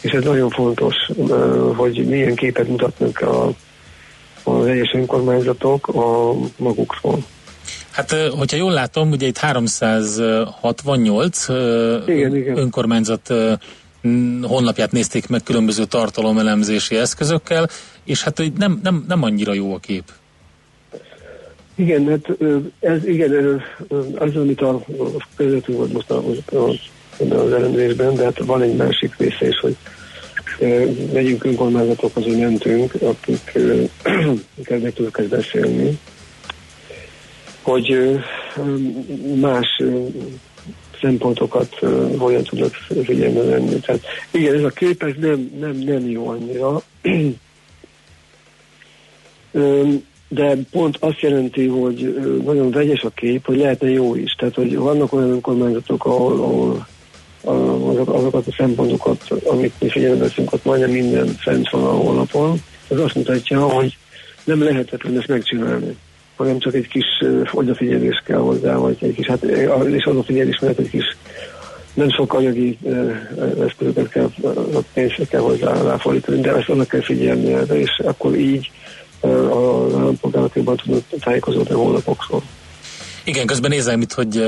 [0.00, 0.94] És ez nagyon fontos,
[1.76, 3.52] hogy milyen képet mutatnak a,
[4.42, 7.18] az egyes önkormányzatok a magukról.
[7.90, 11.48] Hát, hogyha jól látom, ugye itt 368
[12.06, 12.58] igen, igen.
[12.58, 13.32] önkormányzat
[14.42, 17.68] honlapját nézték meg különböző tartalomelemzési eszközökkel,
[18.04, 20.04] és hát nem, nem, nem annyira jó a kép.
[21.74, 22.26] Igen, hát
[22.80, 23.62] ez igen,
[24.18, 24.84] az, amit a
[25.36, 26.22] közöttünk volt most a,
[27.18, 29.76] az elemzésben, de hát van egy másik része is, hogy
[31.12, 33.58] megyünk önkormányzatokhoz, hogy mentünk, akik
[34.64, 35.98] kezdnek tudok beszélni,
[37.62, 38.18] hogy
[39.40, 39.82] más
[41.00, 41.78] szempontokat
[42.18, 43.78] hogyan tudnak figyelme venni.
[43.80, 46.82] Tehát igen, ez a kép ez nem, nem, nem jó annyira,
[50.28, 54.32] de pont azt jelenti, hogy nagyon vegyes a kép, hogy lehetne jó is.
[54.32, 56.86] Tehát, hogy vannak olyan önkormányzatok, ahol, ahol
[58.06, 63.00] azokat a szempontokat, amit mi figyelembe veszünk, ott majdnem minden fent van a honlapon, az
[63.00, 63.96] azt mutatja, hogy
[64.44, 65.96] nem lehetetlen ezt megcsinálni
[66.40, 67.04] hanem csak egy kis
[67.52, 71.16] odafigyelés kell hozzá, vagy egy kis, hát, és odafigyelés mellett egy kis
[71.94, 72.78] nem sok anyagi
[73.66, 74.30] eszközöket kell,
[74.92, 78.70] pénzt kell hozzá ráfordítani, de ezt oda kell figyelni erre, és akkor így
[79.20, 82.42] az állampolgárok jobban tudnak tájékozódni a honlapokról.
[83.24, 84.44] Igen, közben nézem itt, hogy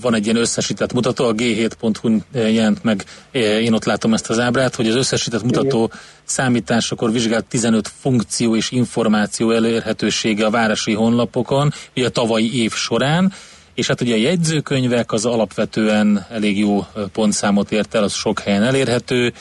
[0.00, 4.74] van egy ilyen összesített mutató, a g7.hu jelent meg, én ott látom ezt az ábrát,
[4.74, 5.98] hogy az összesített mutató Igen.
[6.24, 13.32] számításakor vizsgált 15 funkció és információ elérhetősége a városi honlapokon, ugye a tavalyi év során,
[13.74, 18.62] és hát ugye a jegyzőkönyvek az alapvetően elég jó pontszámot ért el, az sok helyen
[18.62, 19.32] elérhető,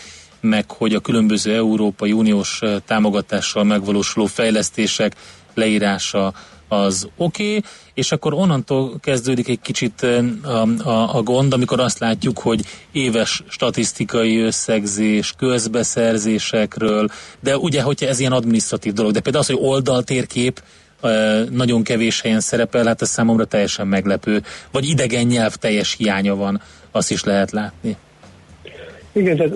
[0.41, 5.15] meg hogy a különböző Európai Uniós támogatással megvalósuló fejlesztések
[5.53, 6.33] leírása
[6.69, 10.01] az oké, okay, és akkor onnantól kezdődik egy kicsit
[10.43, 17.07] a, a, a gond, amikor azt látjuk, hogy éves statisztikai összegzés, közbeszerzésekről,
[17.39, 20.61] de ugye, hogyha ez ilyen administratív dolog, de például az, hogy oldaltérkép
[21.51, 24.41] nagyon kevés helyen szerepel, hát ez számomra teljesen meglepő.
[24.71, 27.97] Vagy idegen nyelv teljes hiánya van, azt is lehet látni.
[29.11, 29.55] Igen, tehát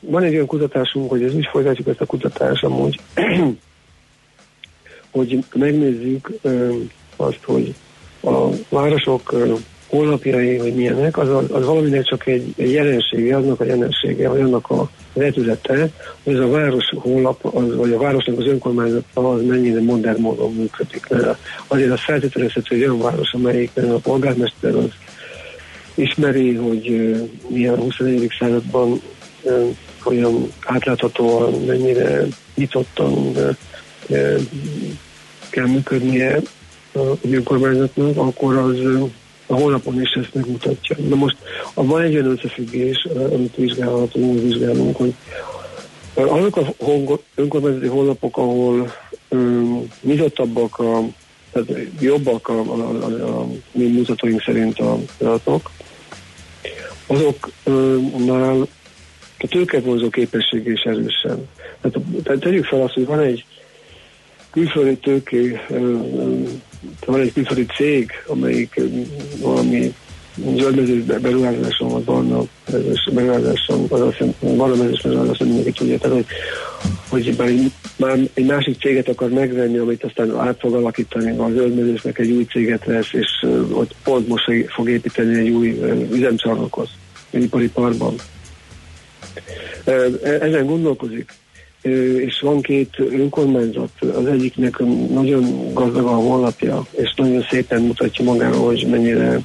[0.00, 3.00] van egy olyan kutatásunk, hogy ez is folytatjuk ezt a kutatást amúgy,
[5.14, 6.30] hogy megnézzük
[7.16, 7.74] azt, hogy
[8.22, 9.34] a városok
[9.86, 14.70] honlapjai, hogy milyenek, az, az valaminek csak egy, egy jelensége, aznak a jelensége, vagy annak
[14.70, 15.88] a vetülete,
[16.22, 20.54] hogy ez a város honlap, az, vagy a városnak az önkormányzata az mennyire modern módon
[20.54, 21.08] működik.
[21.08, 24.90] Mert azért az feltételezhető, hogy olyan város, amelyikben a polgármester az
[25.94, 27.14] ismeri, hogy
[27.48, 28.30] milyen a 21.
[28.38, 29.00] században
[30.04, 33.32] olyan átláthatóan, mennyire nyitottan
[35.50, 36.40] kell működnie
[36.92, 38.78] az önkormányzatnak, akkor az
[39.46, 40.96] a honlapon is ezt megmutatja.
[41.08, 41.36] Na most
[41.74, 45.14] van egy olyan összefüggés, amit vizsgálhatunk, vizsgálunk, hogy
[46.14, 48.92] azok a önkormányzati honlapok, ahol
[49.28, 51.00] um, nyitottabbak, a,
[51.52, 51.68] tehát
[52.00, 55.70] jobbak a, a, a, a mi mutatóink szerint a adatok,
[57.06, 58.66] azoknál
[59.38, 61.48] a tőkevonzó képesség is erősen.
[61.80, 63.44] Tehát, tehát tegyük fel azt, hogy van egy
[64.54, 65.60] külföldi tőké,
[67.06, 68.80] van egy külföldi cég, amelyik
[69.40, 69.94] valami
[70.56, 72.42] zöldmezős beruházáson, vagy barna
[73.12, 76.26] beruházáson, az azt hiszem, barna mezős beruházáson mindenki tudja, tehát hogy,
[77.08, 81.50] hogy már, egy, már egy másik céget akar megvenni, amit aztán át fog alakítani, a
[81.50, 85.68] zöldmezősnek egy új céget vesz, és ott pont most fog építeni egy új
[86.12, 86.88] üzemcsarnokot,
[87.30, 88.14] egy ipari parkban.
[90.22, 91.32] Ezen gondolkozik
[92.18, 94.78] és van két önkormányzat, az egyiknek
[95.10, 99.40] nagyon gazdag a honlapja, és nagyon szépen mutatja magáról, hogy mennyire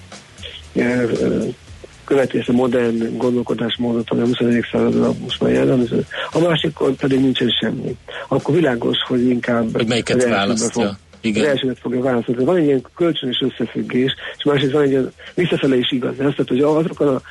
[2.03, 4.65] követi ezt a modern gondolkodásmódot, ami a 21.
[4.71, 6.05] századra most már jellemző.
[6.31, 7.95] A másikon pedig nincsen semmi.
[8.27, 9.73] Akkor világos, hogy inkább...
[9.73, 10.83] Hogy melyiket választja.
[10.83, 11.43] Fog, igen.
[11.43, 12.43] Az elsőnek fogja választani.
[12.45, 16.09] Van egy ilyen kölcsönös összefüggés, és másrészt van egy ilyen visszafele is igaz.
[16.09, 17.21] Azt tehát, hogy azokon a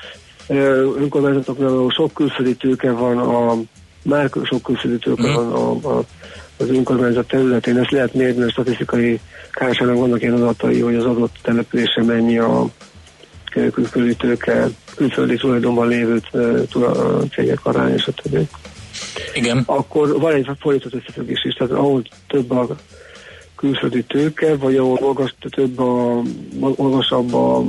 [0.98, 3.56] önkormányzatoknál, ahol sok külföldi tőke van a
[4.02, 5.32] már sok külföldítők mm.
[5.34, 6.04] van a, a,
[6.56, 7.78] az önkormányzat területén.
[7.78, 9.20] Ezt lehet mérni, a statisztikai
[9.50, 12.66] kárságnak vannak ilyen adatai, hogy az adott települése mennyi a
[13.72, 16.20] külföldi tőke, külföldi tulajdonban lévő
[17.34, 18.38] cégek aránya, stb.
[19.34, 19.62] Igen.
[19.66, 22.76] Akkor van egy fordított összefüggés is, tehát ahol több a
[23.56, 26.22] külföldi tőke, vagy ahol magas, több a,
[26.76, 27.64] magasabb a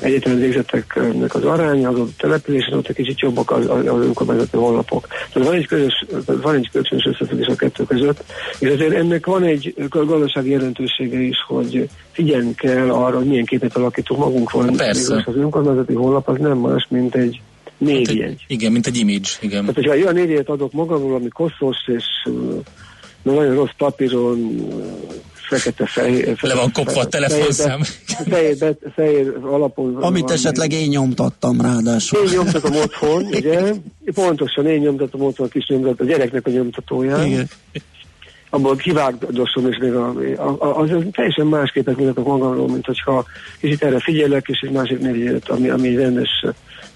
[0.00, 5.06] egyetemen végzetteknek az aránya, az a településen ott egy kicsit jobbak az, az önkormányzati honlapok.
[5.32, 8.24] Tehát van egy, közös, van egy kölcsönös összefüggés a kettő között,
[8.58, 13.76] és azért ennek van egy gazdasági jelentősége is, hogy figyelni kell arra, hogy milyen képet
[13.76, 14.70] alakítunk magunkról.
[14.76, 15.24] Persze.
[15.26, 17.40] Az önkormányzati honlap az nem más, mint egy
[17.78, 18.44] névjegy.
[18.46, 19.28] Igen, mint egy image.
[19.40, 19.60] Igen.
[19.60, 22.04] Tehát, hogyha olyan névjegyet adok magamról, ami koszos és
[23.22, 24.68] nagyon rossz papíron
[25.48, 26.36] fekete-fehér.
[26.40, 27.80] Le van kopva a telefonszám.
[28.28, 29.96] Fehér, fehér alapon.
[29.96, 32.18] Amit esetleg én nyomtattam ráadásul.
[32.18, 33.72] Én nyomtatom otthon, ugye?
[34.14, 37.26] Pontosan én nyomtatom otthon a kis nyomtat, a gyereknek a nyomtatóját.
[37.26, 37.48] Igen.
[38.50, 43.24] Abból kivágdosom, és még a, a, a, az teljesen más képet mutatok magamról, mint hogyha
[43.60, 46.44] kicsit erre figyelek, és egy másik névjegyet, ami, ami rendes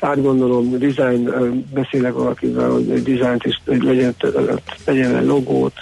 [0.00, 1.30] átgondolom, design,
[1.74, 4.14] beszélek valakivel, hogy egy dizájnt is legyen,
[4.84, 5.72] legyen logót,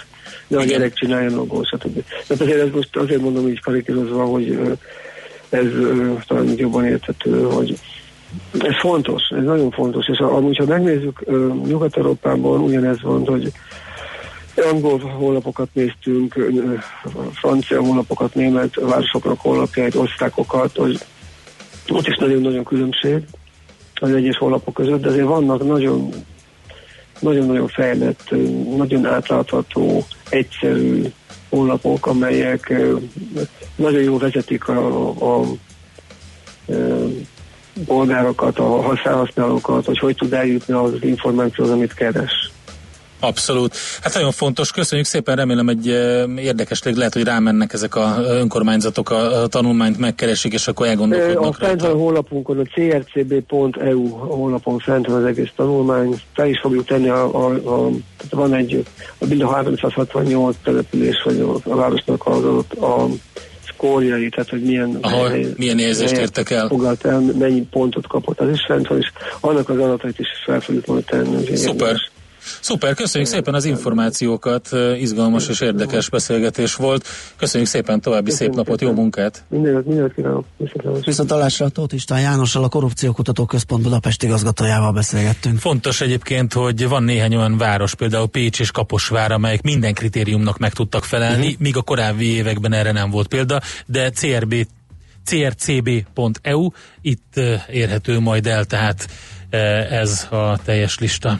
[0.51, 2.03] de a gyerek csinálja logó, stb.
[2.27, 4.59] Tehát azért ez most azért mondom így karikírozva, hogy
[5.49, 5.65] ez
[6.27, 7.79] talán jobban érthető, hogy
[8.59, 11.25] ez fontos, ez nagyon fontos, és amúgy, ha megnézzük
[11.65, 13.51] Nyugat-Európában ugyanez van, hogy
[14.71, 16.51] angol honlapokat néztünk,
[17.33, 20.99] francia honlapokat, német városoknak honlapjait, osztákokat, hogy
[21.89, 23.23] ott is nagyon-nagyon különbség
[23.93, 26.09] az egyes honlapok között, de azért vannak nagyon
[27.21, 28.33] nagyon-nagyon fejlett,
[28.75, 31.03] nagyon átlátható, egyszerű
[31.49, 32.73] honlapok, amelyek
[33.75, 35.45] nagyon jól vezetik a, a, a
[37.85, 42.51] polgárokat, a felhasználókat, hogy hogy tud eljutni az információhoz, amit keres.
[43.21, 43.75] Abszolút.
[44.01, 45.87] Hát nagyon fontos, köszönjük szépen, remélem egy
[46.37, 51.55] érdekes lehet, hogy rámennek ezek a önkormányzatok a, a tanulmányt megkeresik, és akkor elgondolkodnak.
[51.61, 56.59] A fent van a honlapunkon, a crcb.eu honlapon fent van az egész tanulmány, fel is
[56.59, 58.85] fogjuk tenni a, a, a tehát van egy,
[59.17, 63.07] a mind a 368 település, vagy a, a városnak az adott a
[63.67, 66.67] szkórjai, tehát hogy milyen, Aha, hely, milyen érzést értek el.
[66.67, 70.59] Foglalt el, mennyi pontot kapott, az is fent van, és annak az adatait is fel
[70.59, 71.55] fogjuk majd tenni.
[71.55, 71.87] Szuper.
[71.87, 72.11] Érdekes.
[72.61, 77.07] Szuper, köszönjük szépen az információkat, izgalmas és érdekes beszélgetés volt.
[77.37, 79.43] Köszönjük szépen, további szép napot, jó munkát!
[79.47, 80.45] Mindent, mindent kívánok!
[81.05, 85.59] Viszontalásra Tóth István Jánossal, a Korrupciókutató Központ Budapest igazgatójával beszélgettünk.
[85.59, 90.73] Fontos egyébként, hogy van néhány olyan város, például Pécs és Kaposvár, amelyek minden kritériumnak meg
[90.73, 91.59] tudtak felelni, uh-huh.
[91.59, 94.55] míg a korábbi években erre nem volt példa, de CRB
[95.25, 96.69] crcb.eu,
[97.01, 97.39] itt
[97.69, 99.07] érhető majd el, tehát
[99.89, 101.39] ez a teljes lista.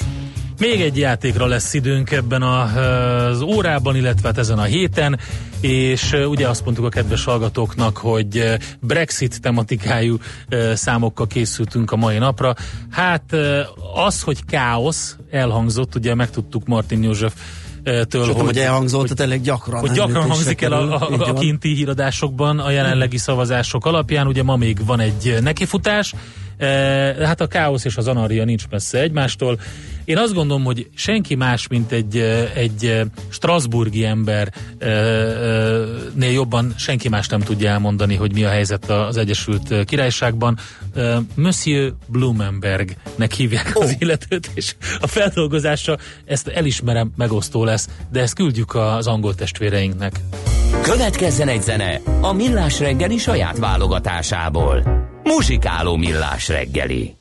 [0.61, 5.19] Még egy játékra lesz időnk ebben az órában, illetve hát ezen a héten,
[5.59, 10.17] és ugye azt mondtuk a kedves hallgatóknak, hogy Brexit tematikájú
[10.73, 12.55] számokkal készültünk a mai napra.
[12.89, 13.35] Hát
[13.95, 17.33] az, hogy káosz elhangzott, ugye megtudtuk Martin József
[17.83, 19.79] től, hogy, hogy elhangzott, hogy, tényleg gyakran.
[19.79, 24.27] Hogy gyakran hangzik el a, a, a kinti híradásokban a jelenlegi szavazások alapján.
[24.27, 26.13] Ugye ma még van egy nekifutás,
[27.19, 29.59] hát a káosz és az anarria nincs messze egymástól.
[30.05, 32.17] Én azt gondolom, hogy senki más, mint egy,
[32.55, 34.51] egy Strasburgi embernél
[36.31, 40.57] jobban senki más nem tudja elmondani, hogy mi a helyzet az Egyesült Királyságban.
[41.35, 43.91] Monsieur Blumenbergnek hívják az oh.
[43.99, 50.19] illetőt, és a feldolgozása, ezt elismerem, megosztó lesz, de ezt küldjük az angol testvéreinknek.
[50.81, 55.09] Következzen egy zene a Millás reggeli saját válogatásából.
[55.23, 57.20] Muzsikáló Millás reggeli.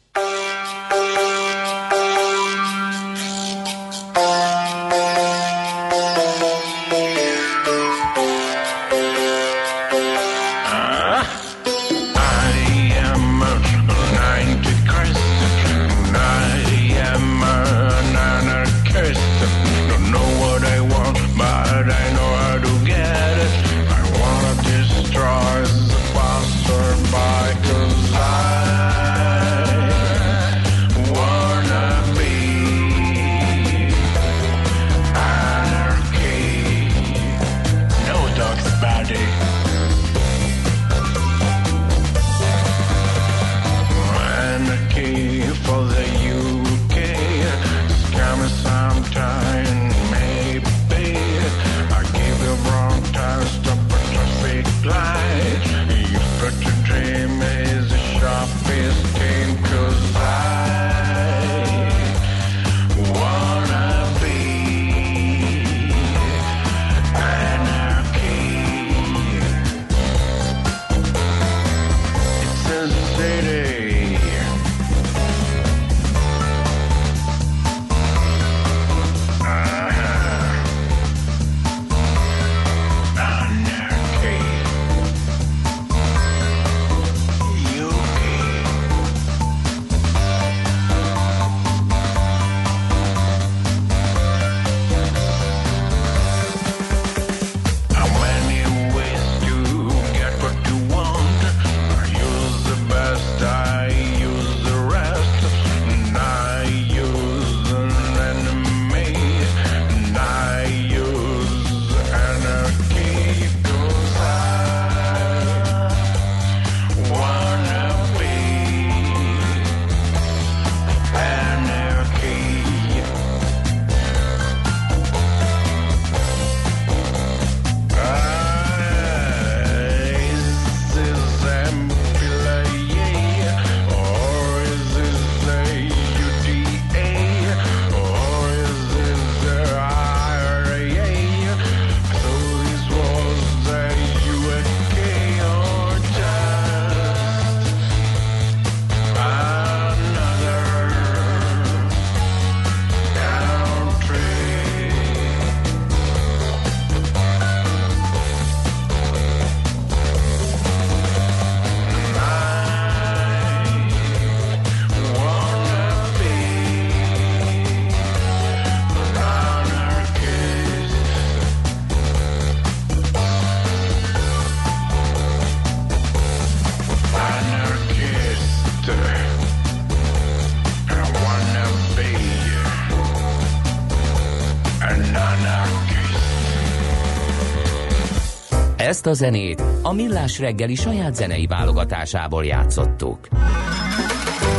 [189.00, 193.28] Ezt a zenét a Millás reggeli saját zenei válogatásából játszottuk.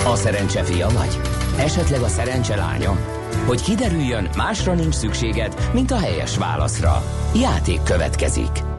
[0.06, 1.20] A szerencse fia vagy?
[1.58, 2.98] Esetleg a szerencse lánya?
[3.46, 7.04] Hogy kiderüljön, másra nincs szükséged, mint a helyes válaszra.
[7.36, 8.71] Játék következik.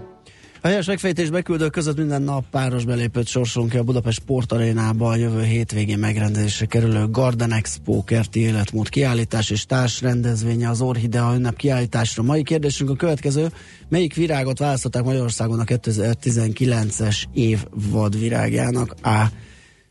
[0.64, 5.16] A helyes megfejtés beküldő között minden nap páros belépőt sorsolunk ki a Budapest Sportarénába a
[5.16, 12.22] jövő hétvégén megrendezésre kerülő Garden Expo kerti életmód kiállítás és társrendezvénye az Orhidea ünnep kiállításra.
[12.22, 13.52] Mai kérdésünk a következő.
[13.88, 18.94] Melyik virágot választották Magyarországon a 2019-es év vadvirágjának?
[19.02, 19.26] A.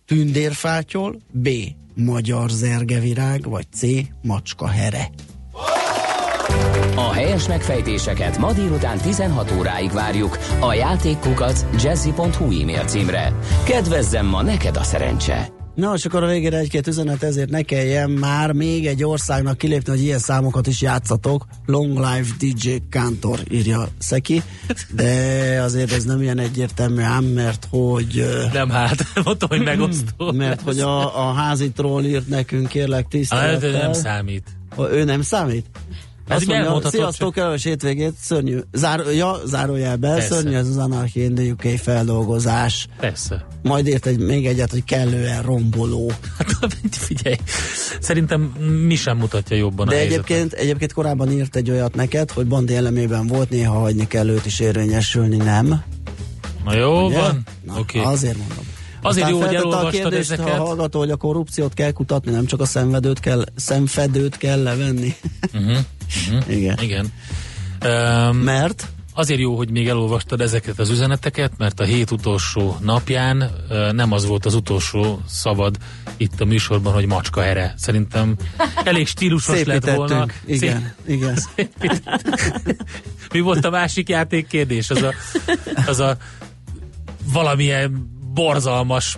[0.05, 1.49] Tündérfátyol, B.
[1.93, 3.81] Magyar zergevirág, vagy C.
[4.21, 5.09] Macska here.
[6.95, 13.33] A helyes megfejtéseket ma délután 16 óráig várjuk a játékkukat jazzy.hu e-mail címre.
[13.63, 15.59] Kedvezzem ma neked a szerencse!
[15.75, 19.91] Na, és akkor a végére egy-két üzenet, ezért ne kelljen már még egy országnak kilépni,
[19.91, 21.45] hogy ilyen számokat is játszatok.
[21.65, 24.41] Long Life DJ Kantor írja Szeki,
[24.95, 25.11] de
[25.61, 28.25] azért ez nem ilyen egyértelmű ám, mert hogy...
[28.53, 30.31] Nem hát, mondtam, hogy megosztó.
[30.41, 33.71] Mert hogy a, a házitról írt nekünk, kérlek tisztelettel.
[33.71, 34.43] Hát, nem számít.
[34.91, 35.65] Ő nem számít?
[36.31, 40.27] Azt mondja, sziasztok, kellemes hétvégét, szörnyű, zár, ja, zárójelben, Persze.
[40.27, 42.87] szörnyű ez az Anarchy in the UK feldolgozás.
[42.99, 43.45] Persze.
[43.61, 46.11] Majd írt egy, még egyet, hogy kellően romboló.
[46.37, 47.35] Hát figyelj,
[47.99, 48.41] szerintem
[48.87, 50.25] mi sem mutatja jobban De a helyzetet.
[50.29, 54.45] egyébként, egyébként korábban írt egy olyat neked, hogy Bandi elemében volt, néha hagyni kell őt
[54.45, 55.83] is érvényesülni, nem?
[56.65, 57.17] Na jó Ugye?
[57.19, 57.79] van, Na.
[57.79, 58.01] Okay.
[58.01, 58.65] Azért mondom.
[59.01, 60.59] Azért jó, hogy feltette a elolvastad kérdést, ezeket.
[60.59, 65.15] A hallgató, hogy a korrupciót kell kutatni, nem csak a szenvedőt kell, szemfedőt kell levenni.
[65.53, 65.77] Uh-huh.
[66.27, 66.55] Uh-huh.
[66.55, 66.77] Igen.
[66.81, 67.11] Igen.
[67.85, 68.87] Um, Mert?
[69.13, 73.51] Azért jó, hogy még elolvastad ezeket az üzeneteket, mert a hét utolsó napján
[73.91, 75.77] nem az volt az utolsó szabad
[76.17, 77.73] itt a műsorban, hogy macska here.
[77.77, 78.35] Szerintem
[78.83, 80.25] elég stílusos lett volna.
[80.47, 80.61] Szépítettünk.
[80.61, 81.37] Igen, igen.
[83.33, 84.89] Mi volt a másik játék kérdés?
[84.89, 85.13] Az a,
[85.85, 86.17] az a
[87.33, 89.17] valamilyen borzalmas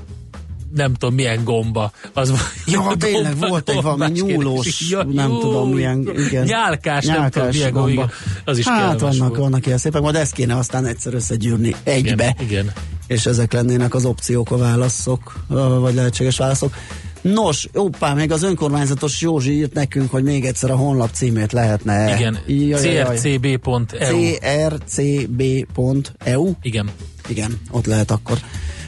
[0.74, 1.91] nem tudom milyen gomba.
[2.14, 2.34] Az
[2.66, 4.89] Ja, gomba- tényleg volt egy valami nyúlós.
[4.89, 6.43] Ja, nem jó, tudom milyen, igen.
[6.43, 7.89] Nyálkás, nem tudom milyen gomba.
[7.89, 8.09] igen.
[8.45, 9.39] Az is hát vannak, volt.
[9.39, 12.11] vannak ilyen szépek, majd ezt kéne aztán egyszer összegyűrni egybe.
[12.14, 12.72] Igen, igen.
[13.07, 15.45] És ezek lennének az opciók, a válaszok,
[15.80, 16.76] vagy lehetséges válaszok.
[17.22, 22.16] Nos, oppá, még az önkormányzatos Józsi írt nekünk, hogy még egyszer a honlap címét lehetne.
[22.16, 23.57] Igen, crcb.eu.
[24.39, 26.51] crcb.eu.
[26.61, 26.89] Igen.
[27.28, 28.38] Igen, ott lehet akkor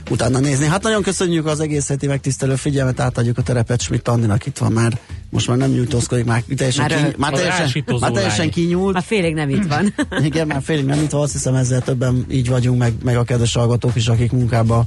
[0.10, 0.66] utána nézni.
[0.66, 4.72] Hát nagyon köszönjük az egész heti megtisztelő figyelmet, átadjuk a terepet Schmidt Andinak, itt van
[4.72, 5.00] már,
[5.30, 8.94] most már nem nyújtózkodik, már teljesen, Már, ki, ö, már teljesen, már teljesen kinyúlt.
[8.94, 9.94] Már félig nem itt van.
[10.30, 13.24] Igen, már félig nem itt van, azt hiszem ezzel többen így vagyunk, meg, meg a
[13.24, 14.86] kedves hallgatók is, akik munkába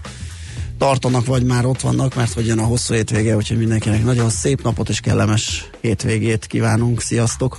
[0.78, 4.62] tartanak, vagy már ott vannak, mert hogy jön a hosszú hétvége, úgyhogy mindenkinek nagyon szép
[4.62, 7.00] napot és kellemes hétvégét kívánunk.
[7.00, 7.58] Sziasztok!